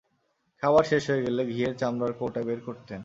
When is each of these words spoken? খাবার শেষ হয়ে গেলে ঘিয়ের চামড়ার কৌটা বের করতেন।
খাবার 0.63 0.83
শেষ 0.83 1.03
হয়ে 1.09 1.21
গেলে 1.21 1.41
ঘিয়ের 1.45 1.73
চামড়ার 1.77 2.13
কৌটা 2.13 2.41
বের 2.43 2.59
করতেন। 2.65 2.99